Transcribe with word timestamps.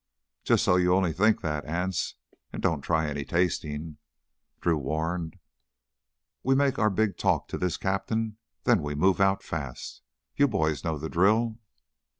"Just 0.43 0.63
so 0.63 0.77
you 0.77 0.95
only 0.95 1.13
think 1.13 1.41
that, 1.41 1.63
Anse, 1.65 2.15
and 2.51 2.59
don't 2.59 2.81
try 2.81 3.05
any 3.05 3.23
tastin'," 3.23 3.97
Drew 4.59 4.75
warned. 4.75 5.37
"We 6.41 6.55
make 6.55 6.79
our 6.79 6.89
big 6.89 7.19
talk 7.19 7.47
to 7.49 7.57
this 7.59 7.77
captain, 7.77 8.15
and 8.21 8.35
then 8.63 8.81
we 8.81 8.95
move 8.95 9.21
out 9.21 9.43
fast. 9.43 10.01
You 10.35 10.47
boys 10.47 10.83
know 10.83 10.97
the 10.97 11.07
drill?" 11.07 11.59